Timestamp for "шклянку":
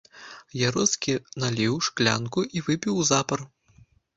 1.91-2.47